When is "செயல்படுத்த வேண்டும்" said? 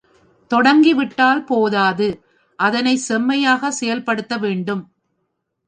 3.73-4.83